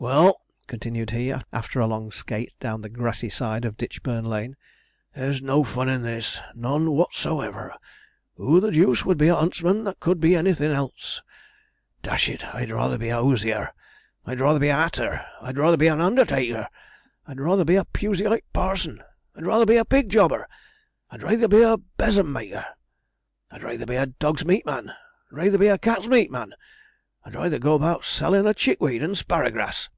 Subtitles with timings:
[0.00, 4.56] Well,' continued he, after a long skate down the grassy side of Ditchburn Lane,
[5.16, 7.74] 'there's no fun in this none whatever.
[8.36, 11.20] Who the deuce would be a huntsman that could be anything else?
[12.00, 12.46] Dash it!
[12.54, 13.72] I'd rayther be a hosier
[14.24, 16.68] I'd rayther be a 'atter I'd rayther be an undertaker
[17.26, 19.02] I'd rayther be a Pusseyite parson
[19.34, 20.46] I'd rayther be a pig jobber
[21.10, 22.64] I'd rayther be a besom maker
[23.50, 24.90] I'd rayther be a dog's meat man
[25.32, 26.54] I'd rayther be a cat's meat man
[27.24, 29.90] I'd rayther go about a sellin' of chick weed and sparrow grass!'